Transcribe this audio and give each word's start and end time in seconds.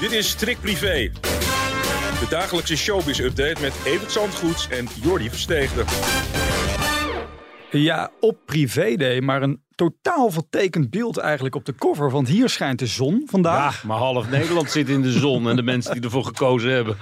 Dit 0.00 0.12
is 0.12 0.28
Strik 0.28 0.60
Privé. 0.60 1.10
De 2.20 2.26
dagelijkse 2.28 2.76
showbiz-update 2.76 3.60
met 3.60 3.82
Evert 3.84 4.12
Zandgoeds 4.12 4.68
en 4.68 4.86
Jordi 5.02 5.28
Versteegde. 5.28 5.84
Ja, 7.70 8.10
op 8.20 8.38
privéday, 8.46 9.20
maar 9.20 9.42
een 9.42 9.62
totaal 9.74 10.30
vertekend 10.30 10.90
beeld 10.90 11.18
eigenlijk 11.18 11.54
op 11.54 11.64
de 11.64 11.74
cover. 11.74 12.10
Want 12.10 12.28
hier 12.28 12.48
schijnt 12.48 12.78
de 12.78 12.86
zon 12.86 13.22
vandaag. 13.26 13.82
Ja, 13.82 13.88
maar 13.88 13.96
half 13.96 14.30
Nederland 14.30 14.70
zit 14.70 14.88
in 14.88 15.02
de 15.02 15.12
zon. 15.12 15.48
En 15.48 15.56
de 15.56 15.62
mensen 15.62 15.92
die 15.94 16.02
ervoor 16.02 16.24
gekozen 16.24 16.70
hebben 16.70 16.96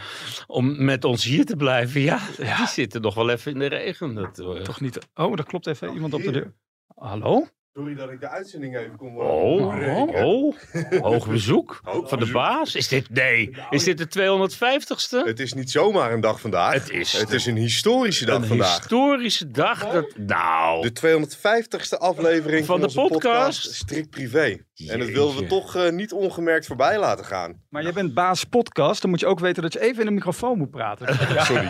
om 0.47 0.85
met 0.85 1.05
ons 1.05 1.25
hier 1.25 1.45
te 1.45 1.57
blijven, 1.57 2.01
ja, 2.01 2.21
die 2.37 2.67
zitten 2.67 3.01
nog 3.01 3.15
wel 3.15 3.31
even 3.31 3.53
in 3.53 3.59
de 3.59 3.67
regen. 3.67 4.15
Dat, 4.15 4.39
eh, 4.39 4.63
Toch 4.63 4.81
niet. 4.81 4.99
Oh, 5.15 5.37
dat 5.37 5.47
klopt 5.47 5.67
even 5.67 5.95
iemand 5.95 6.15
op 6.15 6.23
de 6.23 6.31
deur. 6.31 6.55
Hallo? 6.95 7.47
Sorry 7.79 7.95
dat 7.95 8.11
ik 8.11 8.21
de 8.21 8.29
uitzending 8.29 8.77
even 8.77 8.97
kon 8.97 9.17
Oh, 9.17 9.43
onderbreken. 9.43 10.25
oh, 10.25 10.55
hoog 11.03 11.29
bezoek 11.29 11.81
Hoog 11.85 12.09
van 12.09 12.19
de 12.19 12.31
baas. 12.31 12.75
Is 12.75 12.89
dit, 12.89 13.11
nee, 13.11 13.57
is 13.71 13.85
dit 13.85 13.99
de 13.99 14.49
250ste? 14.49 15.27
Het 15.27 15.41
is 15.41 15.53
niet 15.53 15.71
zomaar 15.71 16.13
een 16.13 16.21
dag 16.21 16.41
vandaag. 16.41 16.73
Het 16.73 16.91
is 16.91 17.13
het 17.13 17.31
is 17.33 17.47
een 17.47 17.57
historische 17.57 18.25
dag 18.25 18.37
Een 18.41 18.47
vandaag. 18.47 18.79
historische 18.79 19.51
dag. 19.51 19.91
Dat, 19.93 20.13
nou, 20.17 20.91
De 20.91 20.93
250ste 20.93 21.99
aflevering 21.99 22.67
Van 22.67 22.81
van, 22.81 22.89
de 22.89 22.99
onze 23.01 23.01
podcast. 23.15 23.75
Strikt 23.75 24.11
Privé. 24.11 24.57
En 24.89 24.99
dat 24.99 25.09
wilden 25.09 25.37
we 25.43 25.47
toch 25.47 25.77
eh, 25.77 25.91
niet 25.91 26.13
ongemerkt 26.13 26.67
voorbij 26.67 26.99
laten 26.99 27.25
gaan. 27.25 27.63
Maar 27.69 27.83
jij 27.83 27.93
bent 27.93 28.15
baas 28.15 28.45
podcast. 28.45 29.01
Dan 29.01 29.11
moet 29.11 29.21
je 29.21 29.27
ook 29.27 29.41
weten 29.41 29.63
dat 29.63 29.73
je 29.73 29.81
even 29.81 30.01
in 30.01 30.07
de 30.07 30.13
microfoon 30.13 30.59
moet 30.59 30.71
praten. 30.71 31.15
Sorry. 31.47 31.67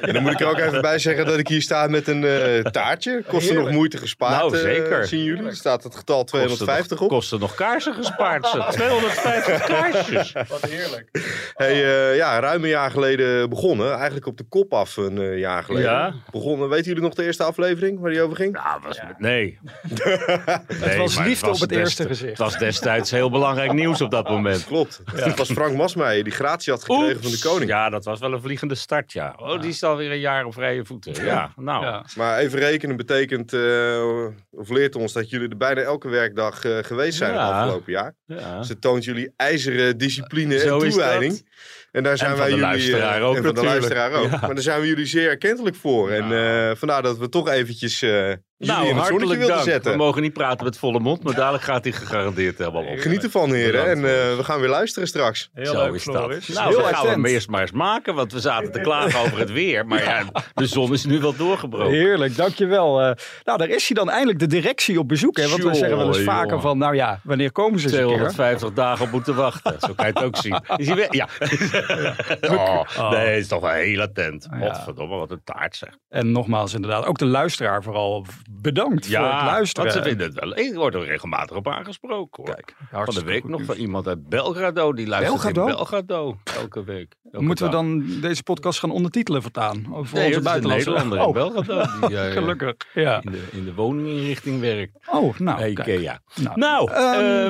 en 0.00 0.12
dan 0.12 0.22
moet 0.22 0.32
ik 0.32 0.40
er 0.40 0.46
ook 0.46 0.58
even 0.58 0.80
bij 0.82 0.98
zeggen 0.98 1.26
dat 1.26 1.38
ik 1.38 1.48
hier 1.48 1.62
sta 1.62 1.86
met 1.86 2.08
een 2.08 2.24
eh, 2.24 2.60
taartje. 2.60 3.22
Kost 3.28 3.48
er 3.48 3.54
nog 3.54 3.70
moeite 3.70 3.98
gespaard, 3.98 4.36
Nou, 4.40 4.54
eh, 4.56 4.60
zeker. 4.60 5.06
zien 5.06 5.22
jullie. 5.36 5.50
Er 5.50 5.56
staat 5.56 5.82
het 5.82 5.94
getal 5.94 6.18
kosten 6.20 6.38
250 6.38 6.90
nog, 6.98 7.08
op. 7.08 7.14
kosten 7.14 7.40
nog 7.40 7.54
kaarsen 7.54 7.94
gespaard. 7.94 8.46
Ze. 8.46 8.64
250 8.70 9.64
kaarsjes. 9.66 10.32
Wat 10.48 10.62
heerlijk. 10.62 11.08
Hey, 11.54 11.84
eh, 11.84 12.16
ja, 12.16 12.38
ruim 12.40 12.62
een 12.62 12.68
jaar 12.68 12.90
geleden 12.90 13.48
begonnen. 13.50 13.92
Eigenlijk 13.94 14.26
op 14.26 14.36
de 14.36 14.44
kop 14.48 14.72
af 14.74 14.96
een 14.96 15.18
eh, 15.18 15.38
jaar 15.38 15.64
geleden. 15.64 15.90
Ja. 15.90 16.14
Begonnen. 16.30 16.68
Weten 16.68 16.86
jullie 16.86 17.02
nog 17.02 17.14
de 17.14 17.24
eerste 17.24 17.42
aflevering 17.42 18.00
waar 18.00 18.10
die 18.10 18.22
over 18.22 18.36
ging? 18.36 18.52
Nou, 18.52 18.80
was, 18.82 19.00
nee. 19.18 19.58
Het 20.66 20.96
was 20.96 21.18
liefde 21.18 21.48
op 21.50 21.60
het 21.60 21.68
des- 21.68 21.78
eerste 21.78 22.06
gezicht. 22.06 22.28
Het 22.28 22.38
was 22.38 22.58
destijds 22.58 23.10
heel 23.10 23.30
belangrijk 23.30 23.72
nieuws 23.72 24.00
op 24.00 24.10
dat 24.10 24.28
moment. 24.28 24.64
Klopt. 24.74 25.00
Het 25.14 25.38
was 25.38 25.50
Frank 25.52 25.76
Masmeijer 25.76 26.24
die 26.24 26.32
gratie 26.32 26.72
had 26.72 26.84
gekregen 26.84 27.22
van 27.22 27.30
de 27.30 27.38
koning. 27.38 27.70
Ja, 27.70 27.90
dat 27.90 28.04
was 28.04 28.20
wel 28.20 28.32
een 28.32 28.40
vliegende 28.40 28.74
start, 28.74 29.12
ja. 29.12 29.34
Oh, 29.36 29.60
die 29.60 29.70
is 29.70 29.82
alweer 29.82 30.10
een 30.10 30.18
jaar 30.20 30.44
op 30.44 30.52
vrije 30.54 30.84
voeten. 30.84 31.24
Ja, 31.24 31.52
nou. 31.56 31.84
Ja. 31.84 32.04
Maar 32.16 32.38
even 32.38 32.58
rekenen 32.58 32.96
betekent, 32.96 33.52
eh, 33.52 34.02
of 34.50 34.68
leert 34.68 34.96
ons 34.96 35.12
dat 35.12 35.23
jullie 35.30 35.48
er 35.48 35.56
bijna 35.56 35.80
elke 35.80 36.08
werkdag 36.08 36.64
eh, 36.64 36.78
geweest 36.82 37.18
zijn 37.18 37.32
Ja. 37.32 37.46
het 37.46 37.54
afgelopen 37.54 37.92
jaar. 37.92 38.14
ja. 38.26 38.58
Dus 38.58 38.68
het 38.68 38.80
toont 38.80 39.04
jullie 39.04 39.32
ijzeren 39.36 39.98
discipline 39.98 40.58
Zo 40.58 40.80
en 40.80 40.88
toewijding. 40.88 41.32
dat. 41.32 41.42
En 41.92 42.02
daar 42.02 42.16
zijn 42.18 42.36
wij 42.36 42.50
jullie, 42.50 42.96
eh, 42.96 43.26
ook 43.28 43.36
en 43.36 43.42
van 43.44 43.54
de 43.54 43.62
luisteraar 43.64 44.12
ook. 44.12 44.30
Ja. 44.30 44.38
Maar 44.40 44.54
daar 44.54 44.62
zijn 44.62 44.80
we 44.80 44.86
jullie 44.86 45.06
zeer 45.06 45.28
erkentelijk 45.28 45.76
voor. 45.76 46.10
En 46.10 46.32
eh, 46.32 46.76
vandaar 46.76 47.02
dat 47.02 47.18
we 47.18 47.28
toch 47.28 47.48
eventjes 47.48 48.04
Nou, 48.58 48.88
in 48.88 48.96
het 48.96 49.06
zonnetje 49.06 49.10
hartelijk 49.10 49.38
wilden 49.38 49.48
dank. 49.48 49.64
We 49.64 49.70
zetten. 49.70 49.96
mogen 49.96 50.22
niet 50.22 50.32
praten 50.32 50.64
met 50.64 50.78
volle 50.78 51.00
mond, 51.00 51.22
maar 51.22 51.34
dadelijk 51.34 51.64
gaat 51.64 51.84
hij 51.84 51.92
gegarandeerd 51.92 52.58
helemaal 52.58 52.82
op. 52.82 52.98
Geniet 52.98 53.22
ervan 53.24 53.52
heren. 53.52 53.86
En 53.86 53.96
eh, 53.96 54.36
we 54.36 54.44
gaan 54.44 54.60
weer 54.60 54.68
luisteren 54.68 55.08
straks. 55.08 55.50
Heel 55.52 55.72
Zo 55.72 55.84
leuk, 55.84 55.94
is 55.94 56.04
dat. 56.04 56.14
Floris. 56.14 56.48
Nou, 56.48 56.68
Heel 56.68 56.78
dan 56.78 56.94
gaan 56.94 57.22
we 57.22 57.28
eerst 57.28 57.48
maar 57.48 57.60
eens 57.60 57.72
maken, 57.72 58.14
want 58.14 58.32
we 58.32 58.40
zaten 58.40 58.72
te 58.72 58.80
klagen 58.80 59.20
over 59.20 59.38
het 59.38 59.52
weer. 59.52 59.86
Maar 59.86 60.02
ja, 60.02 60.24
de 60.54 60.66
zon 60.66 60.92
is 60.92 61.04
nu 61.04 61.20
wel 61.20 61.36
doorgebroken. 61.36 61.92
Heerlijk, 61.94 62.36
dankjewel. 62.36 63.00
Eh 63.02 63.12
nou, 63.44 63.58
daar 63.58 63.68
is 63.68 63.88
hij 63.88 63.96
dan 63.96 64.10
eindelijk 64.10 64.38
de 64.38 64.46
directie 64.46 64.98
op 64.98 65.08
bezoek. 65.08 65.36
Hè? 65.36 65.48
Want 65.48 65.62
we 65.62 65.74
zeggen 65.74 65.96
wel 65.96 66.06
eens 66.06 66.20
vaker 66.20 66.46
jongen. 66.46 66.62
van, 66.62 66.78
nou 66.78 66.94
ja, 66.94 67.20
wanneer 67.22 67.52
komen 67.52 67.80
ze 67.80 67.86
eens 67.86 67.94
een 67.94 68.00
keer? 68.00 68.06
250 68.06 68.72
dagen 68.72 69.04
op 69.04 69.10
moeten 69.12 69.34
wachten. 69.34 69.76
Zo 69.80 69.92
kan 69.94 70.06
je 70.06 70.12
het 70.12 70.22
ook 70.22 70.36
zien. 70.36 70.60
Is 70.76 70.86
hij 70.86 70.96
weer? 70.96 71.14
Ja. 71.14 71.28
Oh, 72.54 73.10
nee, 73.10 73.26
het 73.26 73.40
is 73.40 73.48
toch 73.48 73.60
wel 73.60 73.70
heel 73.70 74.00
attent. 74.00 74.48
Godverdomme, 74.60 75.16
wat 75.16 75.30
een 75.30 75.40
taart 75.44 75.76
zeg. 75.76 75.88
En 76.08 76.32
nogmaals, 76.32 76.74
inderdaad, 76.74 77.06
ook 77.06 77.18
de 77.18 77.24
luisteraar 77.24 77.82
vooral 77.82 78.26
bedankt 78.50 79.06
voor 79.06 79.24
het 79.24 79.42
luisteren. 79.42 79.90
want 79.92 80.02
ze 80.04 80.08
vinden 80.08 80.26
het 80.26 80.40
wel. 80.40 80.58
Ik 80.58 80.74
word 80.74 80.94
er 80.94 81.04
regelmatig 81.04 81.56
op 81.56 81.68
aangesproken 81.68 82.44
hoor. 82.44 82.54
Kijk, 82.54 82.74
van 82.90 83.14
de 83.14 83.22
week 83.24 83.44
nog 83.48 83.62
van 83.64 83.76
iemand 83.76 84.06
uit 84.06 84.28
Belgrado. 84.28 84.92
Die 84.92 85.06
luistert 85.06 85.42
Belgrado? 85.42 85.66
in 85.68 85.76
Belgrado. 85.76 86.36
Elke 86.60 86.84
week. 86.84 87.14
Elke 87.32 87.46
Moeten 87.46 87.64
we 87.64 87.70
dan 87.70 88.04
deze 88.20 88.42
podcast 88.42 88.78
gaan 88.78 88.90
ondertitelen 88.90 89.42
vertaan? 89.42 89.86
Over 89.94 90.16
Nee, 90.16 90.26
onze 90.26 90.40
buitenlandse... 90.40 90.90
In 90.94 91.12
Oh, 91.20 91.32
Belgrado. 91.32 92.06
Die, 92.08 92.18
eh, 92.20 92.32
gelukkig. 92.32 92.74
Ja. 92.94 93.20
In 93.24 93.30
de, 93.30 93.42
in 93.52 93.64
de 93.64 93.74
woninginrichting 93.74 94.60
werkt. 94.60 94.92
Oh, 95.10 95.38
nou, 95.38 95.58
kijk. 95.74 95.78
Ikea. 95.78 96.20
Nou, 96.34 96.58
Nou, 96.58 96.90
Ehm, 96.92 97.02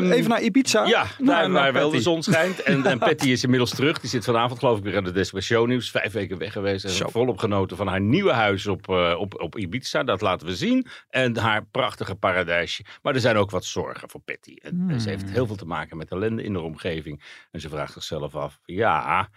ehm, 0.04 0.10
even 0.12 0.30
naar 0.30 0.42
Ibiza. 0.42 0.84
Ja, 0.86 1.02
Naar- 1.02 1.08
daar 1.18 1.50
naar 1.50 1.62
waar 1.62 1.72
wel 1.72 1.90
de 1.90 2.00
zon 2.00 2.22
schijnt. 2.22 2.62
En, 2.62 2.84
en 2.86 2.98
Patty 3.08 3.28
is 3.30 3.42
inmiddels 3.42 3.70
terug. 3.70 4.00
Die 4.00 4.10
zit 4.10 4.24
vanavond 4.24 4.58
geloof 4.58 4.78
ik 4.78 4.84
weer 4.84 4.96
aan 4.96 5.04
de 5.04 5.12
Desk 5.12 5.40
Show 5.40 5.66
Nieuws. 5.66 5.90
Vijf 5.90 6.12
weken 6.12 6.38
weg 6.38 6.52
geweest. 6.52 6.84
En 6.84 7.10
volop 7.10 7.38
genoten 7.38 7.76
van 7.76 7.86
haar 7.86 8.00
nieuwe 8.00 8.32
huis 8.32 8.66
op, 8.66 8.88
eh, 8.88 9.14
op, 9.18 9.40
op 9.40 9.58
Ibiza. 9.58 10.02
Dat 10.02 10.20
laten 10.20 10.46
we 10.46 10.56
zien. 10.56 10.83
En 11.08 11.36
haar 11.36 11.66
prachtige 11.66 12.14
paradijsje. 12.14 12.84
Maar 13.02 13.14
er 13.14 13.20
zijn 13.20 13.36
ook 13.36 13.50
wat 13.50 13.64
zorgen 13.64 14.10
voor 14.10 14.20
Patty. 14.20 14.54
En, 14.54 14.82
en 14.86 15.00
ze 15.00 15.08
Hmm. 15.08 15.16
heeft 15.16 15.30
heel 15.30 15.46
veel 15.46 15.56
te 15.56 15.66
maken 15.66 15.96
met 15.96 16.10
ellende 16.10 16.42
in 16.42 16.52
de 16.52 16.60
omgeving. 16.60 17.22
En 17.50 17.60
ze 17.60 17.68
vraagt 17.68 17.92
zichzelf 17.92 18.34
af. 18.34 18.60
Ja, 18.64 19.28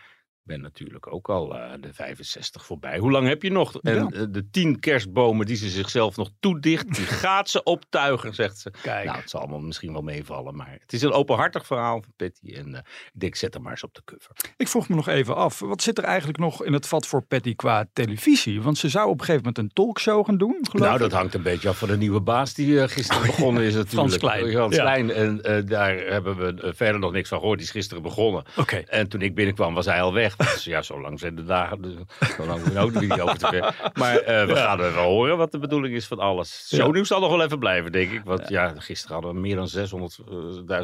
ben 0.47 0.61
natuurlijk 0.61 1.13
ook 1.13 1.29
al 1.29 1.55
eh, 1.57 1.71
de 1.79 1.93
65 1.93 2.65
voorbij. 2.65 2.97
Hoe 2.97 3.11
lang 3.11 3.27
heb 3.27 3.43
je 3.43 3.51
nog? 3.51 3.75
En 3.81 3.93
Ja. 3.95 4.09
eh, 4.09 4.21
de 4.29 4.49
tien 4.49 4.79
kerstbomen 4.79 5.45
die 5.45 5.55
ze 5.55 5.69
zichzelf 5.69 6.17
nog 6.17 6.29
toedicht. 6.39 6.95
Die 6.95 7.05
gaat 7.25 7.49
ze 7.49 7.63
optuigen, 7.63 8.33
zegt 8.35 8.57
ze. 8.59 8.71
Kijk. 8.81 9.05
Nou, 9.05 9.17
het 9.19 9.29
zal 9.29 9.39
allemaal 9.39 9.59
misschien 9.59 9.91
wel 9.91 10.01
meevallen, 10.01 10.55
maar 10.55 10.77
het 10.79 10.93
is 10.93 11.01
een 11.01 11.11
openhartig 11.11 11.65
verhaal 11.65 12.01
van 12.01 12.13
Patty. 12.15 12.53
En 12.53 12.73
eh, 12.75 12.79
ik 13.13 13.19
denk, 13.19 13.35
zet 13.35 13.53
hem 13.53 13.61
maar 13.63 13.71
eens 13.71 13.83
op 13.83 13.93
de 13.93 14.01
cover. 14.05 14.31
Ik 14.57 14.67
vroeg 14.67 14.89
me 14.89 14.95
nog 14.95 15.07
even 15.07 15.35
af, 15.35 15.59
wat 15.59 15.81
zit 15.81 15.97
er 15.97 16.03
eigenlijk 16.03 16.37
nog 16.39 16.63
in 16.63 16.73
het 16.73 16.87
vat 16.87 17.07
voor 17.07 17.21
Patty 17.21 17.55
qua 17.55 17.85
televisie? 17.93 18.61
Want 18.61 18.77
ze 18.77 18.89
zou 18.89 19.05
op 19.09 19.19
een 19.19 19.25
gegeven 19.25 19.41
moment 19.45 19.57
een 19.57 19.73
talkshow 19.83 20.25
gaan 20.25 20.37
doen, 20.37 20.57
geloof 20.69 20.87
nou, 20.87 20.99
dat 20.99 21.11
hangt 21.11 21.33
een 21.33 21.41
beetje 21.43 21.69
af 21.69 21.77
van 21.77 21.87
de 21.87 21.97
nieuwe 21.97 22.21
baas 22.21 22.53
die 22.53 22.87
gisteren 22.87 23.25
begonnen 23.25 23.63
is 23.63 23.73
natuurlijk. 23.73 23.93
Frans 23.93 24.17
Klein. 24.17 24.51
Frans 24.51 24.75
Ja. 24.75 24.81
Klein. 24.81 25.11
En 25.11 25.65
daar 25.65 25.95
hebben 25.97 26.37
we 26.37 26.73
verder 26.75 26.99
nog 26.99 27.11
niks 27.11 27.29
van 27.29 27.39
gehoord. 27.39 27.57
Die 27.57 27.67
is 27.67 27.73
gisteren 27.73 28.03
begonnen. 28.03 28.43
Oké. 28.57 28.75
En 28.75 29.07
toen 29.09 29.21
ik 29.21 29.35
binnenkwam 29.35 29.73
was 29.73 29.85
hij 29.85 30.01
al 30.01 30.13
weg. 30.13 30.36
Ja, 30.63 30.81
zo 30.81 31.01
lang 31.01 31.19
zijn 31.19 31.35
de 31.35 31.43
dagen. 31.45 31.81
Dus, 31.81 31.93
zo 32.37 32.45
lang 32.45 32.63
moet 32.63 32.73
je 32.73 32.79
ook 32.79 32.99
niet 33.01 33.21
over 33.21 33.37
te. 33.37 33.71
Maar 33.93 34.17
eh, 34.17 34.45
we 34.45 34.55
gaan 34.55 34.79
er 34.79 34.93
wel 34.93 35.03
horen 35.03 35.37
wat 35.37 35.51
de 35.51 35.59
bedoeling 35.59 35.95
is 35.95 36.07
van 36.07 36.19
alles. 36.19 36.67
Zo 36.67 36.91
nieuws 36.91 37.07
zal 37.07 37.19
nog 37.19 37.29
wel 37.29 37.43
even 37.43 37.59
blijven, 37.59 37.91
denk 37.91 38.11
ik. 38.11 38.21
Want 38.23 38.49
ja, 38.49 38.73
gisteren 38.77 39.13
hadden 39.15 39.33
we 39.33 39.39
meer 39.39 39.55
dan 39.55 39.69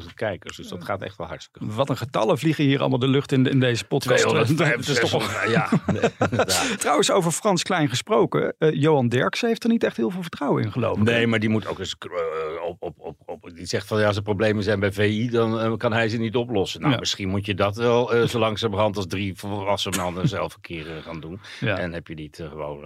600.000 0.02 0.13
kijkers. 0.16 0.58
Dus 0.58 0.68
dat 0.68 0.84
gaat 0.84 1.02
echt 1.02 1.18
wel 1.18 1.28
hartstikke 1.28 1.59
goed. 1.59 1.75
Wat 1.75 1.90
een 1.90 1.97
getallen 1.97 2.38
vliegen 2.38 2.63
hier 2.63 2.80
allemaal 2.80 3.00
de 3.00 3.08
lucht 3.08 3.31
in, 3.31 3.46
in 3.46 3.59
deze 3.59 3.86
podcast. 3.86 4.22
205, 4.28 4.75
Het 4.75 4.88
is 4.88 5.00
toch 5.00 5.12
wel- 5.12 5.22
600, 5.22 5.50
ja, 5.52 5.69
nee. 5.94 6.78
Trouwens, 6.78 7.12
over 7.12 7.31
Frans 7.31 7.63
Klein 7.63 7.90
gesproken. 7.90 8.56
eh, 8.59 8.69
Johan 8.74 9.08
Derksen 9.08 9.47
heeft 9.47 9.63
er 9.63 9.69
niet 9.69 9.84
echt 9.84 9.97
heel 9.97 10.09
veel 10.09 10.22
vertrouwen 10.22 10.63
in, 10.63 10.72
geloof 10.72 10.97
ik. 10.97 11.03
Nee, 11.03 11.28
maar 11.28 11.40
die 11.40 11.50
moet 11.50 11.68
ook 11.68 11.80
eens 11.80 11.96
eh, 12.00 12.63
op, 12.80 12.94
op, 12.97 13.16
op. 13.25 13.33
Die 13.56 13.66
zegt 13.66 13.88
van 13.88 14.00
ja, 14.00 14.08
als 14.08 14.16
er 14.16 14.22
problemen 14.22 14.64
zijn 14.64 14.80
bij 14.80 14.92
VI, 14.92 15.30
dan 15.30 15.59
eh, 15.59 15.74
kan 15.78 15.94
hij 15.94 16.09
ze 16.09 16.18
niet 16.18 16.36
oplossen. 16.36 16.80
Nou, 16.81 16.94
Ja. 16.94 17.00
misschien 17.00 17.30
moet 17.30 17.46
je 17.46 17.54
dat 17.54 17.76
wel 17.76 18.14
eh, 18.14 18.28
zo 18.28 18.40
langzamerhand 18.40 18.98
als 18.98 19.08
drie 19.08 19.36
volwassen 19.36 19.96
mannen 19.98 20.28
zelf 20.38 20.56
een 20.56 20.62
keer 20.62 20.96
eh, 20.98 21.04
gaan 21.04 21.20
doen. 21.20 21.40
Ja. 21.59 21.78
En 21.78 21.94
heb 21.94 22.08
je 22.08 22.14
niet 22.14 22.36
gewoon, 22.50 22.80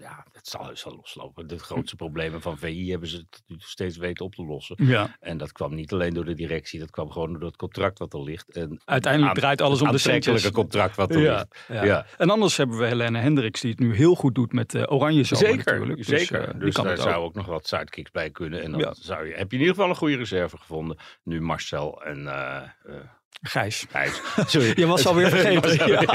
ja, 0.00 0.24
het 0.32 0.48
zal 0.48 0.66
heus 0.66 0.84
wel 0.84 0.94
loslopen. 0.96 1.46
De 1.46 1.58
grootste 1.58 1.96
problemen 1.96 2.40
van 2.42 2.58
VI 2.58 2.90
hebben 2.90 3.08
ze 3.08 3.26
steeds 3.58 3.96
weten 3.96 4.24
op 4.24 4.34
te 4.34 4.44
lossen. 4.44 4.76
Ja. 4.78 5.16
En 5.20 5.38
dat 5.38 5.52
kwam 5.52 5.74
niet 5.74 5.92
alleen 5.92 6.14
door 6.14 6.24
de 6.24 6.34
directie, 6.34 6.78
dat 6.80 6.90
kwam 6.90 7.10
gewoon 7.10 7.32
door 7.32 7.42
het 7.48 7.56
contract 7.56 7.98
wat 7.98 8.14
er 8.14 8.22
ligt. 8.22 8.50
En 8.50 8.80
Uiteindelijk 8.84 9.32
aan- 9.32 9.38
draait 9.40 9.60
alles 9.60 9.82
om 9.82 9.90
de 9.90 9.98
centjes. 9.98 10.50
contract 10.50 10.96
wat 10.96 11.14
er 11.14 11.20
Ja, 11.20 11.34
ligt. 11.36 11.64
ja. 11.68 11.84
Ja. 11.84 12.06
En 12.18 12.30
anders 12.30 12.56
hebben 12.56 12.78
we 12.78 12.86
Helene 12.86 13.18
Hendricks, 13.18 13.60
die 13.60 13.70
het 13.70 13.80
nu 13.80 13.94
heel 13.94 14.14
goed 14.14 14.34
doet 14.34 14.52
met 14.52 14.90
Oranje 14.90 15.24
Zomer 15.24 15.46
Zeker, 15.46 15.72
natuurlijk. 15.72 16.06
Dus, 16.06 16.06
zeker. 16.28 16.58
dus 16.58 16.74
kan 16.74 16.84
daar 16.84 16.96
zou 16.96 17.14
ook. 17.24 17.34
nog 17.34 17.46
wat 17.46 17.66
sidekicks 17.66 18.10
bij 18.10 18.30
kunnen. 18.30 18.62
En 18.62 18.70
dan 18.72 18.94
zou 18.98 19.26
je, 19.26 19.34
heb 19.34 19.50
je 19.50 19.56
in 19.56 19.62
ieder 19.62 19.74
geval 19.74 19.88
een 19.90 19.96
goede 19.96 20.16
reserve 20.16 20.56
gevonden. 20.56 20.98
Nu 21.22 21.40
Marcel 21.40 22.02
en 22.02 22.26
eh 22.26 22.62
eh, 22.84 23.19
Gijs. 23.42 23.86
Gijs. 23.90 24.20
Sorry. 24.46 24.72
Je 24.76 24.86
was 24.86 25.06
alweer 25.06 25.28
vergeten. 25.36 25.62
Was 25.62 25.80
alweer- 25.80 26.06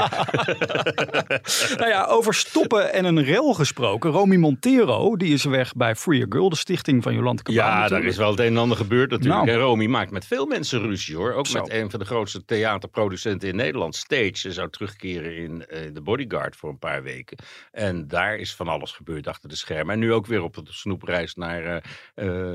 Nou 1.78 1.88
ja, 1.90 2.04
over 2.04 2.34
stoppen 2.34 2.92
en 2.92 3.04
een 3.04 3.22
rel 3.24 3.52
gesproken. 3.54 4.10
Romy 4.10 4.36
Montero, 4.36 5.16
die 5.16 5.32
is 5.32 5.44
weg 5.44 5.72
bij 5.74 5.94
Free 5.96 6.22
a 6.22 6.26
Girl, 6.28 6.48
de 6.48 6.56
stichting 6.56 7.02
van 7.02 7.14
Jolante 7.14 7.42
Cabaan. 7.42 7.80
Ja, 7.82 7.88
daar 7.88 8.04
is 8.04 8.16
wel 8.16 8.30
het 8.30 8.40
een 8.40 8.46
en 8.46 8.56
ander 8.56 8.76
gebeurd 8.76 9.10
natuurlijk. 9.10 9.44
Nou. 9.44 9.56
En 9.58 9.64
Romy 9.64 9.86
maakt 9.86 10.10
met 10.10 10.26
veel 10.26 10.46
mensen 10.46 10.80
ruzie 10.80 11.16
hoor. 11.16 11.32
Ook 11.32 11.46
Zo. 11.46 11.60
met 11.60 11.70
een 11.70 11.90
van 11.90 11.98
de 12.00 12.06
grootste 12.06 12.44
theaterproducenten 12.44 13.48
in 13.48 13.56
Nederland, 13.56 13.96
Stage. 13.96 14.32
Ze 14.38 14.52
zou 14.52 14.70
terugkeren 14.70 15.36
in 15.36 15.66
eh, 15.66 15.80
de 15.92 16.00
Bodyguard 16.00 16.56
voor 16.56 16.70
een 16.70 16.78
paar 16.78 17.02
weken. 17.02 17.36
En 17.72 18.08
daar 18.08 18.36
is 18.36 18.54
van 18.54 18.68
alles 18.68 18.92
gebeurd 18.92 19.26
achter 19.26 19.48
de 19.48 19.56
schermen. 19.56 19.94
En 19.94 19.98
nu 20.00 20.12
ook 20.12 20.26
weer 20.26 20.42
op 20.42 20.54
de 20.54 20.62
snoepreis 20.64 21.34
naar 21.34 21.64
eh, 21.64 21.76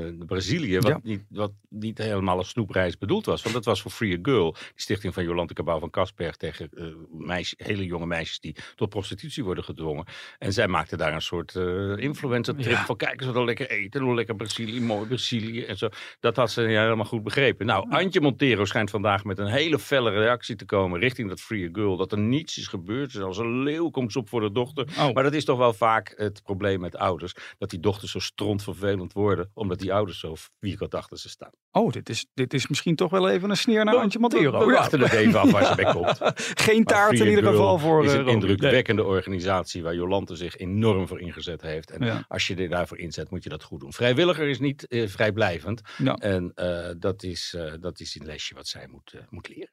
eh, 0.06 0.12
Brazilië. 0.26 0.78
Wat, 0.78 0.90
Ja. 0.92 1.00
niet, 1.02 1.22
wat 1.28 1.52
niet 1.68 1.98
helemaal 1.98 2.38
een 2.38 2.44
snoepreis 2.44 2.98
bedoeld 2.98 3.26
was. 3.26 3.42
Want 3.42 3.54
dat 3.54 3.64
was 3.64 3.82
voor 3.82 3.90
Free 3.90 4.16
a 4.16 4.18
Girl. 4.22 4.51
Die 4.52 4.60
stichting 4.74 5.14
van 5.14 5.24
Jolante 5.24 5.54
Cabau 5.54 5.80
van 5.80 5.90
Kasberg 5.90 6.36
tegen 6.36 6.68
eh, 7.28 7.36
hele 7.56 7.84
jonge 7.84 8.06
meisjes 8.06 8.40
die 8.40 8.56
tot 8.74 8.88
prostitutie 8.88 9.44
worden 9.44 9.64
gedwongen. 9.64 10.04
En 10.38 10.52
zij 10.52 10.68
maakte 10.68 10.96
daar 10.96 11.14
een 11.14 11.22
soort 11.22 11.56
eh 11.56 11.96
influencer 11.96 12.54
trip 12.56 12.70
Ja. 12.70 12.84
van 12.84 12.96
kijk 12.96 13.20
eens 13.20 13.32
wat 13.32 13.44
lekker 13.44 13.70
eten, 13.70 14.02
hoe 14.02 14.14
lekker 14.14 14.36
Brazilië, 14.36 14.80
mooi 14.80 15.06
Brazilië 15.06 15.64
en 15.64 15.76
zo. 15.78 15.88
Dat 16.20 16.36
had 16.36 16.50
ze 16.50 16.62
ja, 16.62 16.82
helemaal 16.82 17.04
goed 17.04 17.22
begrepen. 17.22 17.66
Nou, 17.66 17.90
Antje 17.90 18.20
Montero 18.20 18.64
schijnt 18.64 18.90
vandaag 18.90 19.24
met 19.24 19.38
een 19.38 19.46
hele 19.46 19.78
felle 19.78 20.10
reactie 20.10 20.56
te 20.56 20.64
komen 20.64 21.00
richting 21.00 21.28
dat 21.28 21.40
Free 21.40 21.68
Girl. 21.72 21.96
Dat 21.96 22.12
er 22.12 22.18
niets 22.18 22.58
is 22.58 22.66
gebeurd. 22.66 23.16
Als 23.20 23.38
een 23.38 23.62
leeuw 23.62 23.90
komt 23.90 24.12
ze 24.12 24.18
op 24.18 24.28
voor 24.28 24.40
de 24.40 24.52
dochter. 24.52 24.86
Oh. 24.98 25.12
Maar 25.12 25.22
dat 25.22 25.32
is 25.34 25.44
toch 25.44 25.58
wel 25.58 25.72
vaak 25.72 26.14
het 26.16 26.42
probleem 26.42 26.80
met 26.80 26.96
ouders. 26.96 27.34
Dat 27.58 27.70
die 27.70 27.80
dochters 27.80 28.10
zo 28.12 28.18
strontvervelend 28.18 29.12
worden, 29.12 29.50
omdat 29.54 29.78
die 29.78 29.92
ouders 29.92 30.18
zo 30.18 30.34
vierkant 30.60 30.94
achter 30.94 31.18
ze 31.18 31.28
staan. 31.28 31.50
Oh, 31.70 31.92
dit 31.92 32.08
is, 32.08 32.26
dit 32.34 32.54
is 32.54 32.68
misschien 32.68 32.96
toch 32.96 33.10
wel 33.10 33.28
even 33.28 33.50
een 33.50 33.56
sneer 33.56 33.84
naar 33.84 33.96
Antje 33.96 34.18
Montero. 34.18 34.41
We 34.50 34.58
Ja. 34.58 34.64
wachten 34.64 35.00
het 35.00 35.12
even 35.12 35.40
af 35.40 35.50
waar 35.50 35.64
ze 35.66 35.74
bij 35.74 35.92
komt. 35.92 36.18
Geen 36.66 36.84
taart 36.84 37.20
in 37.20 37.26
ieder 37.28 37.44
geval 37.44 37.78
voor 37.78 38.04
is 38.04 38.10
eh, 38.12 38.16
een 38.18 38.24
Romy. 38.24 38.32
indrukwekkende 38.32 39.04
organisatie 39.04 39.82
waar 39.82 39.94
Jolante 39.94 40.36
zich 40.36 40.56
enorm 40.56 41.08
voor 41.08 41.20
ingezet 41.20 41.62
heeft. 41.62 41.90
En 41.90 42.24
als 42.28 42.46
je 42.46 42.56
je 42.56 42.68
daarvoor 42.68 42.98
inzet, 42.98 43.30
moet 43.30 43.42
je 43.42 43.48
dat 43.48 43.62
goed 43.62 43.80
doen. 43.80 43.92
Vrijwilliger 43.92 44.48
is 44.48 44.58
niet 44.58 44.86
eh, 44.86 45.08
vrijblijvend. 45.08 45.80
En 46.18 46.52
eh, 46.54 46.88
dat, 46.98 47.22
is, 47.22 47.54
eh, 47.58 47.72
dat 47.80 48.00
is 48.00 48.14
een 48.20 48.26
lesje 48.26 48.54
wat 48.54 48.66
zij 48.66 48.86
moet, 48.90 49.12
eh, 49.12 49.20
moet 49.30 49.48
leren. 49.48 49.70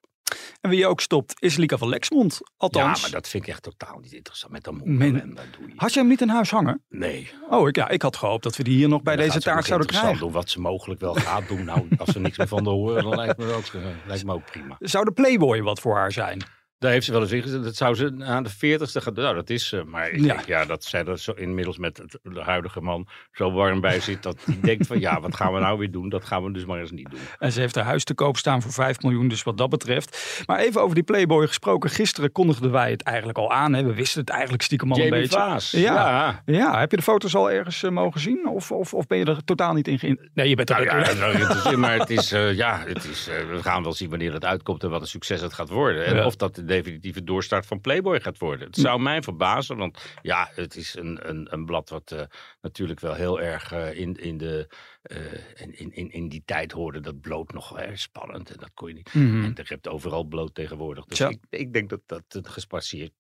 En 0.61 0.69
wie 0.69 0.87
ook 0.87 1.01
stopt 1.01 1.33
is 1.41 1.55
Lika 1.55 1.77
van 1.77 1.89
Lexmond. 1.89 2.39
Althans, 2.57 2.95
Ja, 2.97 3.01
maar 3.01 3.11
dat 3.11 3.27
vind 3.27 3.43
ik 3.43 3.49
echt 3.49 3.63
totaal 3.63 3.99
niet 3.99 4.11
interessant. 4.13 4.51
Met 4.51 4.67
een 4.67 4.81
Men- 4.83 5.13
je? 5.13 5.73
had 5.75 5.93
je 5.93 5.99
hem 5.99 6.09
niet 6.09 6.21
in 6.21 6.29
huis 6.29 6.49
hangen? 6.51 6.83
Nee. 6.89 7.31
Oh, 7.49 7.67
ik, 7.67 7.75
ja, 7.75 7.89
ik 7.89 8.01
had 8.01 8.15
gehoopt 8.17 8.43
dat 8.43 8.55
we 8.55 8.63
die 8.63 8.75
hier 8.75 8.89
nog 8.89 9.01
bij 9.01 9.15
deze 9.15 9.31
ze 9.31 9.39
taart 9.41 9.65
zouden 9.65 9.87
krijgen. 9.87 10.19
doen 10.19 10.31
wat 10.31 10.49
ze 10.49 10.59
mogelijk 10.59 10.99
wel 11.01 11.13
gaat 11.13 11.47
doen. 11.47 11.63
Nou, 11.65 11.87
als 11.97 12.09
we 12.13 12.19
niks 12.19 12.37
meer 12.37 12.47
van 12.47 12.63
de 12.63 12.69
horen, 12.69 13.03
dan 13.03 13.15
lijkt 13.15 13.37
me, 13.37 13.53
ook, 13.53 13.65
eh, 13.65 13.81
lijkt 14.07 14.25
me 14.25 14.33
ook 14.33 14.45
prima. 14.45 14.75
Zou 14.79 15.05
de 15.05 15.11
Playboy 15.11 15.61
wat 15.61 15.79
voor 15.79 15.95
haar 15.95 16.11
zijn? 16.11 16.43
Daar 16.79 16.91
heeft 16.91 17.05
ze 17.05 17.11
wel 17.11 17.21
eens 17.21 17.31
in 17.31 17.41
gezet. 17.41 17.63
Dat 17.63 17.75
zou 17.75 17.95
ze 17.95 18.15
aan 18.19 18.43
de 18.43 18.49
veertigste 18.49 19.01
gaan. 19.01 19.13
Nou, 19.13 19.35
dat 19.35 19.49
is 19.49 19.67
ze. 19.67 19.83
Maar 19.85 20.09
ik 20.09 20.19
Ja. 20.19 20.33
denk, 20.33 20.45
ja, 20.45 20.65
dat 20.65 20.83
zij 20.83 21.05
er 21.05 21.19
zo 21.19 21.31
inmiddels 21.31 21.77
met 21.77 21.97
het, 21.97 22.19
de 22.23 22.41
huidige 22.41 22.81
man 22.81 23.07
zo 23.31 23.51
warm 23.51 23.81
bij 23.81 23.99
zit. 23.99 24.23
Dat 24.23 24.37
hij 24.45 24.57
denkt 24.61 24.87
van, 24.87 24.99
ja, 24.99 25.19
wat 25.21 25.35
gaan 25.35 25.53
we 25.53 25.59
nou 25.59 25.77
weer 25.77 25.91
doen? 25.91 26.09
Dat 26.09 26.25
gaan 26.25 26.43
we 26.43 26.51
dus 26.53 26.65
maar 26.65 26.79
eens 26.79 26.91
niet 26.91 27.09
doen. 27.09 27.19
En 27.39 27.51
ze 27.51 27.59
heeft 27.59 27.75
haar 27.75 27.83
huis 27.83 28.03
te 28.03 28.13
koop 28.13 28.37
staan 28.37 28.61
voor 28.61 28.71
5 28.71 29.01
miljoen, 29.01 29.27
dus 29.27 29.43
wat 29.43 29.57
dat 29.57 29.69
betreft. 29.69 30.43
Maar 30.45 30.59
even 30.59 30.81
over 30.81 30.95
die 30.95 31.03
Playboy 31.03 31.47
gesproken. 31.47 31.89
Gisteren 31.89 32.31
kondigden 32.31 32.71
wij 32.71 32.91
het 32.91 33.01
eigenlijk 33.03 33.37
al 33.37 33.51
aan. 33.51 33.73
Hè? 33.73 33.83
We 33.83 33.93
wisten 33.93 34.19
het 34.21 34.29
eigenlijk 34.29 34.61
stiekem 34.63 34.91
al 34.91 34.99
een 34.99 35.09
beetje. 35.09 35.37
Vaas. 35.37 35.71
Ja. 35.71 35.79
ja. 35.79 36.41
Ja, 36.45 36.79
heb 36.79 36.91
je 36.91 36.97
de 36.97 37.03
foto's 37.03 37.35
al 37.35 37.51
ergens 37.51 37.83
eh, 37.83 37.91
mogen 37.91 38.19
zien? 38.19 38.47
Of, 38.47 38.71
of, 38.71 38.93
of 38.93 39.07
ben 39.07 39.17
je 39.17 39.25
er 39.25 39.43
totaal 39.43 39.73
niet 39.73 39.87
in 39.87 39.99
geïn... 39.99 40.29
Nee, 40.33 40.49
je 40.49 40.55
bent 40.55 40.69
er 40.69 40.85
Nou 40.85 40.97
ja, 40.97 41.39
interessant, 41.39 41.77
maar 41.85 41.97
het 41.99 42.09
is, 42.09 42.31
eh, 42.31 42.53
ja, 42.55 42.83
het 42.85 43.03
is, 43.05 43.27
eh, 43.27 43.35
we 43.55 43.61
gaan 43.63 43.83
wel 43.83 43.93
zien 43.93 44.09
wanneer 44.09 44.33
het 44.33 44.45
uitkomt 44.45 44.83
en 44.83 44.89
wat 44.89 45.01
een 45.01 45.07
succes 45.07 45.41
het 45.41 45.53
gaat 45.53 45.69
worden. 45.69 46.05
En 46.05 46.25
of 46.25 46.35
dat 46.35 46.61
definitieve 46.69 47.23
doorstart 47.23 47.65
van 47.65 47.81
Playboy 47.81 48.19
gaat 48.19 48.37
worden. 48.37 48.67
Het 48.67 48.75
zou 48.75 49.01
mij 49.01 49.21
verbazen, 49.21 49.77
want 49.77 50.17
ja, 50.21 50.49
het 50.53 50.75
is 50.75 50.95
een, 50.95 51.29
een, 51.29 51.53
een 51.53 51.65
blad 51.65 51.89
wat 51.89 52.11
eh, 52.11 52.21
natuurlijk 52.61 52.99
wel 52.99 53.13
heel 53.13 53.41
erg 53.41 53.71
eh, 53.71 53.99
in, 53.99 54.15
in, 54.15 54.37
de, 54.37 54.67
eh, 55.01 55.61
in, 55.61 55.79
in, 55.79 55.91
in, 55.91 56.11
in 56.11 56.29
die 56.29 56.43
tijd 56.45 56.71
hoorde. 56.71 56.99
Dat 56.99 57.21
bloot 57.21 57.51
nog 57.51 57.69
wel 57.69 57.79
erg 57.79 57.99
spannend 57.99 58.49
en 58.49 58.57
dat 58.57 58.71
kon 58.73 58.87
je 58.87 58.93
niet. 58.93 59.13
Mhm. 59.13 59.43
En 59.43 59.51
je 59.55 59.63
hebt 59.65 59.87
overal 59.87 60.23
bloot 60.23 60.55
tegenwoordig. 60.55 61.05
Dus 61.05 61.19
ik, 61.19 61.39
ik 61.49 61.73
denk 61.73 61.89
dat 61.89 62.01
dat 62.05 62.23
een 62.27 62.47
gespasseerd 62.47 63.11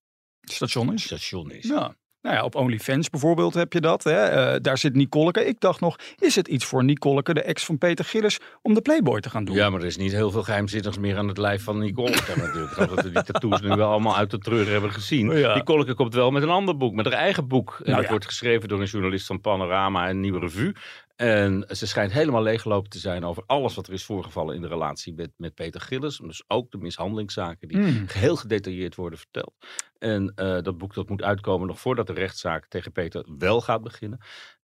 Station 0.41 0.93
is. 0.93 1.03
station 1.03 1.51
is. 1.51 1.67
Ja. 1.67 1.95
Nou 2.21 2.35
ja, 2.35 2.43
op 2.43 2.55
OnlyFans 2.55 3.09
bijvoorbeeld 3.09 3.53
heb 3.53 3.73
je 3.73 3.81
dat. 3.81 4.03
Hè? 4.03 4.23
Eh, 4.25 4.59
daar 4.61 4.77
zit 4.77 4.95
Nicoleke. 4.95 5.45
Ik 5.45 5.59
dacht 5.59 5.79
nog, 5.79 5.95
is 6.17 6.35
het 6.35 6.47
iets 6.47 6.65
voor 6.65 6.83
Nicoleke, 6.83 7.33
de 7.33 7.41
ex 7.41 7.65
van 7.65 7.77
Peter 7.77 8.05
Gillis, 8.05 8.39
om 8.61 8.73
de 8.73 8.81
Playboy 8.81 9.19
te 9.19 9.29
gaan 9.29 9.45
doen? 9.45 9.55
Ja, 9.55 9.69
maar 9.69 9.79
er 9.79 9.85
is 9.85 9.97
niet 9.97 10.11
heel 10.11 10.31
veel 10.31 10.43
geheimzinnigs 10.43 10.97
meer 10.97 11.17
aan 11.17 11.27
het 11.27 11.37
lijf 11.37 11.63
van 11.63 11.79
Nicole. 11.79 12.17
natuurlijk. 12.35 12.75
Dat 12.75 13.01
we 13.03 13.11
die 13.11 13.23
tattoos 13.23 13.61
nu 13.61 13.67
wel 13.67 13.89
allemaal 13.89 14.17
uit 14.17 14.31
de 14.31 14.37
treur 14.37 14.67
hebben 14.69 14.91
gezien. 14.91 15.37
Ja. 15.37 15.55
Nicole 15.55 15.93
komt 15.93 16.13
wel 16.13 16.31
met 16.31 16.43
een 16.43 16.49
ander 16.49 16.77
boek, 16.77 16.93
met 16.93 17.05
haar 17.05 17.13
eigen 17.13 17.47
boek. 17.47 17.69
En 17.69 17.83
Nou 17.83 17.95
dat 17.95 18.03
ja. 18.03 18.09
wordt 18.09 18.25
geschreven 18.25 18.69
door 18.69 18.79
een 18.79 18.85
journalist 18.85 19.25
van 19.25 19.41
Panorama 19.41 20.07
en 20.07 20.19
Nieuwe 20.19 20.39
Revue. 20.39 20.73
En 21.19 21.65
ze 21.69 21.87
schijnt 21.87 22.11
helemaal 22.11 22.41
leeggelopen 22.41 22.89
te 22.89 22.99
zijn 22.99 23.23
over 23.25 23.43
alles 23.45 23.75
wat 23.75 23.87
er 23.87 23.93
is 23.93 24.03
voorgevallen 24.05 24.55
in 24.55 24.61
de 24.61 24.67
relatie 24.67 25.13
met, 25.13 25.31
met 25.37 25.53
Peter 25.53 25.81
Gillis. 25.81 26.17
Dus 26.17 26.43
ook 26.47 26.71
de 26.71 26.77
mishandelingszaken 26.77 27.67
die 27.67 27.77
Mm. 27.77 28.05
heel 28.07 28.35
gedetailleerd 28.35 28.95
worden 28.95 29.19
verteld. 29.19 29.53
En 29.97 30.31
eh, 30.35 30.61
dat 30.61 30.77
boek 30.77 30.93
dat 30.93 31.09
moet 31.09 31.23
uitkomen 31.23 31.67
nog 31.67 31.79
voordat 31.79 32.07
de 32.07 32.13
rechtszaak 32.13 32.67
tegen 32.67 32.91
Peter 32.91 33.25
wel 33.37 33.61
gaat 33.61 33.81
beginnen. 33.81 34.19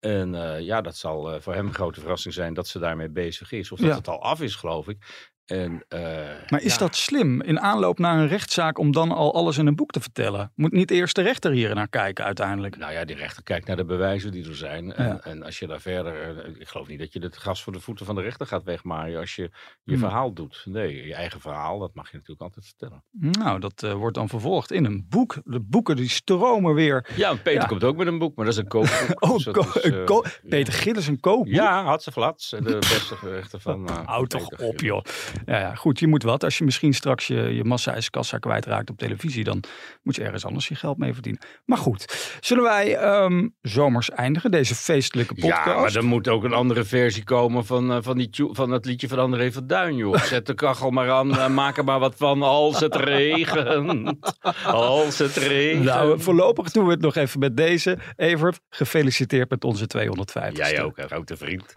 En 0.00 0.34
eh, 0.34 0.60
ja, 0.60 0.80
dat 0.80 0.96
zal 0.96 1.32
eh, 1.32 1.40
voor 1.40 1.54
hem 1.54 1.66
een 1.66 1.74
grote 1.74 2.00
verrassing 2.00 2.34
zijn 2.34 2.54
dat 2.54 2.68
ze 2.68 2.78
daarmee 2.78 3.08
bezig 3.10 3.52
is. 3.52 3.72
Of 3.72 3.78
dat 3.78 3.88
Ja. 3.88 3.94
het 3.96 4.08
al 4.08 4.22
af 4.22 4.40
is, 4.40 4.54
geloof 4.54 4.88
ik. 4.88 5.26
En, 5.48 5.84
eh, 5.88 6.00
Maar 6.48 6.62
is 6.62 6.72
ja. 6.72 6.78
dat 6.78 6.96
slim 6.96 7.42
in 7.42 7.60
aanloop 7.60 7.98
naar 7.98 8.18
een 8.18 8.28
rechtszaak 8.28 8.78
om 8.78 8.92
dan 8.92 9.12
al 9.12 9.34
alles 9.34 9.58
in 9.58 9.66
een 9.66 9.76
boek 9.76 9.90
te 9.90 10.00
vertellen? 10.00 10.52
Moet 10.54 10.72
niet 10.72 10.90
eerst 10.90 11.14
de 11.14 11.22
rechter 11.22 11.50
hier 11.52 11.74
naar 11.74 11.88
kijken 11.88 12.24
uiteindelijk? 12.24 12.76
Nou 12.76 12.92
ja, 12.92 13.04
die 13.04 13.16
rechter 13.16 13.42
kijkt 13.42 13.66
naar 13.66 13.76
de 13.76 13.84
bewijzen 13.84 14.32
die 14.32 14.48
er 14.48 14.56
zijn. 14.56 14.92
En, 14.94 15.06
Ja. 15.06 15.20
en 15.22 15.42
als 15.42 15.58
je 15.58 15.66
daar 15.66 15.80
verder. 15.80 16.36
eh, 16.44 16.60
Ik 16.60 16.68
geloof 16.68 16.88
niet 16.88 16.98
dat 16.98 17.12
je 17.12 17.18
het 17.20 17.36
gas 17.36 17.62
voor 17.62 17.72
de 17.72 17.80
voeten 17.80 18.06
van 18.06 18.14
de 18.14 18.20
rechter 18.22 18.46
gaat 18.46 18.62
wegmaaien 18.64 19.20
als 19.20 19.34
je 19.34 19.42
je 19.42 19.92
Hmm. 19.92 19.98
verhaal 19.98 20.32
doet. 20.32 20.62
Nee, 20.64 21.06
je 21.06 21.14
eigen 21.14 21.40
verhaal, 21.40 21.78
dat 21.78 21.94
mag 21.94 22.10
je 22.10 22.16
natuurlijk 22.16 22.40
altijd 22.42 22.66
vertellen. 22.66 23.04
Nou, 23.40 23.60
dat 23.60 23.82
eh, 23.82 23.92
wordt 23.92 24.14
dan 24.16 24.28
vervolgd 24.28 24.72
in 24.72 24.84
een 24.84 25.06
boek. 25.08 25.36
De 25.44 25.60
boeken 25.60 25.96
die 25.96 26.08
stromen 26.08 26.74
weer. 26.74 27.08
Ja, 27.16 27.34
Peter 27.34 27.60
Ja. 27.60 27.66
komt 27.66 27.84
ook 27.84 27.96
met 27.96 28.06
een 28.06 28.18
boek, 28.18 28.36
maar 28.36 28.44
dat 28.44 28.54
is 28.54 28.60
een 28.60 28.68
kookboek. 28.68 29.22
Oh, 29.28 29.34
Dus 29.34 29.44
ko- 29.44 29.80
is, 29.80 30.04
ko- 30.04 30.24
Peter 30.48 30.72
Gillis 30.72 31.06
een 31.06 31.20
koopboek? 31.20 31.54
Ja, 31.54 31.84
had 31.84 32.02
ze 32.02 32.12
flats. 32.12 32.50
De 32.50 32.76
beste 32.78 33.16
gerechten 33.16 33.60
van. 33.60 33.88
Houd 34.04 34.30
toch 34.30 34.48
op, 34.60 34.80
joh. 34.80 35.02
Ja, 35.46 35.58
ja, 35.58 35.74
goed, 35.74 35.98
je 35.98 36.06
moet 36.06 36.22
wat. 36.22 36.44
Als 36.44 36.58
je 36.58 36.64
misschien 36.64 36.92
straks 36.92 37.26
je, 37.26 37.54
je 37.54 37.64
massa-ijskassa 37.64 38.38
kwijtraakt 38.38 38.90
op 38.90 38.98
televisie, 38.98 39.44
dan 39.44 39.62
moet 40.02 40.16
je 40.16 40.22
ergens 40.22 40.44
anders 40.44 40.68
je 40.68 40.74
geld 40.74 40.98
mee 40.98 41.12
verdienen. 41.12 41.42
Maar 41.64 41.78
goed, 41.78 42.36
zullen 42.40 42.62
wij 42.62 42.96
ehm, 42.96 43.48
zomers 43.62 44.10
eindigen, 44.10 44.50
deze 44.50 44.74
feestelijke 44.74 45.34
podcast? 45.34 45.66
Ja, 45.66 45.80
maar 45.80 45.94
er 45.94 46.04
moet 46.04 46.28
ook 46.28 46.44
een 46.44 46.52
andere 46.52 46.84
versie 46.84 47.24
komen 47.24 47.66
van, 47.66 47.92
eh, 47.92 47.98
van, 48.00 48.16
die 48.16 48.30
van 48.32 48.70
dat 48.70 48.84
liedje 48.84 49.08
van 49.08 49.18
André 49.18 49.52
van 49.52 49.66
Duin, 49.66 49.96
joh. 49.96 50.22
Zet 50.32 50.46
de 50.46 50.54
kachel 50.54 50.90
maar 50.90 51.10
aan, 51.10 51.38
eh, 51.38 51.48
maak 51.48 51.76
er 51.76 51.84
maar 51.84 51.98
wat 51.98 52.14
van 52.16 52.42
als 52.42 52.80
het 52.80 52.96
regent. 52.96 54.18
Als 54.64 55.18
het 55.18 55.36
regent. 55.36 55.84
Nou, 55.84 56.20
voorlopig 56.20 56.70
doen 56.70 56.84
we 56.84 56.90
het 56.90 57.00
nog 57.00 57.14
even 57.14 57.38
met 57.40 57.56
deze. 57.56 57.98
Evert, 58.16 58.60
gefeliciteerd 58.70 59.50
met 59.50 59.64
onze 59.64 59.86
250. 59.86 60.70
Jij 60.70 60.82
ook, 60.82 60.98
een 60.98 61.08
grote 61.08 61.36
vriend. 61.36 61.74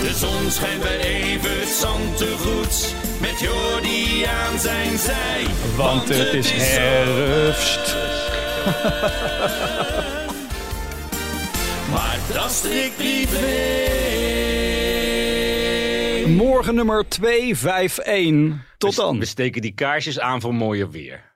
De 0.00 0.12
zon 0.14 0.50
schijnt 0.50 0.82
bij 0.82 0.98
Evert 0.98 1.68
Zantegoed 1.68 2.94
met 3.20 3.40
Jordi 3.40 4.24
aan 4.24 4.58
zijn 4.58 4.98
zij. 4.98 5.44
Want 5.76 6.08
het 6.08 6.34
is 6.34 6.50
herfst. 6.52 7.94
Maar 11.90 12.18
dat 12.32 12.50
strikt 12.50 12.96
privé. 12.96 13.78
Morgen 16.28 16.74
nummer 16.74 17.08
251. 17.08 18.64
Tot 18.78 18.96
dan. 18.96 19.18
We 19.18 19.24
steken 19.24 19.62
die 19.62 19.72
kaarsjes 19.74 20.20
aan 20.20 20.40
voor 20.40 20.54
mooier 20.54 20.90
weer. 20.90 21.29